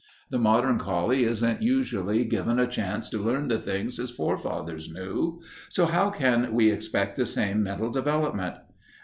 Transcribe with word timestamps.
The 0.31 0.39
modern 0.39 0.79
collie 0.79 1.25
isn't 1.25 1.61
usually 1.61 2.25
given 2.25 2.57
a 2.57 2.65
chance 2.65 3.07
to 3.09 3.19
learn 3.23 3.49
the 3.49 3.59
things 3.59 3.97
his 3.97 4.09
forefathers 4.09 4.89
knew, 4.91 5.43
so 5.69 5.85
how 5.85 6.09
can 6.09 6.55
we 6.55 6.71
expect 6.71 7.15
the 7.17 7.23
same 7.25 7.61
mental 7.61 7.91
development? 7.91 8.55